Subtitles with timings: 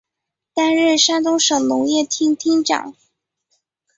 [0.55, 2.95] 担任山东省农业厅厅长。